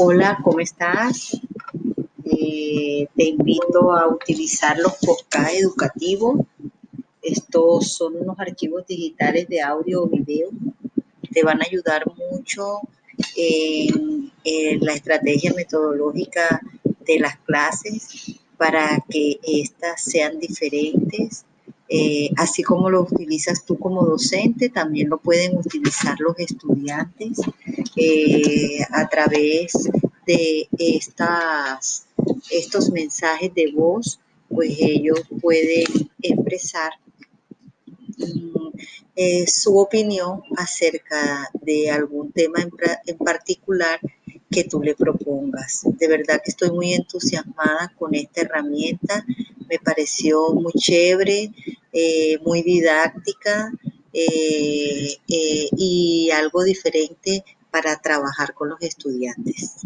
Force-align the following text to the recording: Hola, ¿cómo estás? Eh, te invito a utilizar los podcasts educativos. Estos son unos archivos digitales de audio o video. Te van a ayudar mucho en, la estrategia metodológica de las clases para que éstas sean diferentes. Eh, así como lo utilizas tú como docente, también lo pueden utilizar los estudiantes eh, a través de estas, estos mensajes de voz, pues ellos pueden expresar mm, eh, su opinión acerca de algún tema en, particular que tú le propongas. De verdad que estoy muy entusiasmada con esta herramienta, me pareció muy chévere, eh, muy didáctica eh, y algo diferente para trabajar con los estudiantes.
Hola, 0.00 0.38
¿cómo 0.44 0.60
estás? 0.60 1.40
Eh, 2.24 3.08
te 3.16 3.24
invito 3.24 3.92
a 3.92 4.06
utilizar 4.06 4.78
los 4.78 4.92
podcasts 5.04 5.58
educativos. 5.58 6.38
Estos 7.20 7.94
son 7.94 8.14
unos 8.14 8.38
archivos 8.38 8.86
digitales 8.86 9.48
de 9.48 9.60
audio 9.60 10.04
o 10.04 10.06
video. 10.06 10.50
Te 11.32 11.42
van 11.42 11.60
a 11.60 11.64
ayudar 11.64 12.04
mucho 12.16 12.78
en, 13.34 14.30
la 14.82 14.92
estrategia 14.92 15.52
metodológica 15.52 16.60
de 17.04 17.18
las 17.18 17.36
clases 17.38 18.38
para 18.56 19.04
que 19.08 19.40
éstas 19.42 20.04
sean 20.04 20.38
diferentes. 20.38 21.44
Eh, 21.88 22.30
así 22.36 22.62
como 22.62 22.90
lo 22.90 23.00
utilizas 23.02 23.64
tú 23.64 23.78
como 23.78 24.04
docente, 24.04 24.68
también 24.68 25.08
lo 25.08 25.18
pueden 25.18 25.56
utilizar 25.56 26.16
los 26.20 26.38
estudiantes 26.38 27.40
eh, 27.96 28.78
a 28.90 29.08
través 29.08 29.72
de 30.28 30.68
estas, 30.78 32.06
estos 32.50 32.90
mensajes 32.90 33.52
de 33.54 33.72
voz, 33.72 34.20
pues 34.48 34.76
ellos 34.78 35.20
pueden 35.40 35.86
expresar 36.20 36.92
mm, 38.18 38.68
eh, 39.16 39.46
su 39.46 39.78
opinión 39.78 40.42
acerca 40.56 41.50
de 41.62 41.90
algún 41.90 42.30
tema 42.32 42.58
en, 42.60 43.18
particular 43.18 43.98
que 44.50 44.64
tú 44.64 44.82
le 44.82 44.94
propongas. 44.94 45.84
De 45.98 46.08
verdad 46.08 46.42
que 46.44 46.50
estoy 46.50 46.72
muy 46.72 46.92
entusiasmada 46.92 47.90
con 47.98 48.14
esta 48.14 48.42
herramienta, 48.42 49.24
me 49.66 49.78
pareció 49.78 50.52
muy 50.52 50.72
chévere, 50.74 51.52
eh, 51.92 52.38
muy 52.44 52.62
didáctica 52.62 53.72
eh, 54.12 55.16
y 55.26 56.30
algo 56.32 56.64
diferente 56.64 57.44
para 57.70 57.96
trabajar 57.96 58.54
con 58.54 58.70
los 58.70 58.82
estudiantes. 58.82 59.76